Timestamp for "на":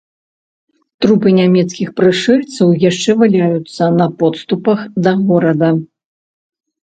3.99-4.07